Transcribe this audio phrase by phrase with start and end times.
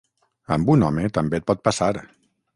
[0.55, 1.93] Amb un home també et pot passar...